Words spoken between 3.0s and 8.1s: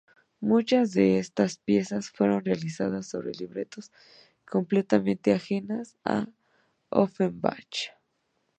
sobre libretos completamente ajenas a Offenbach.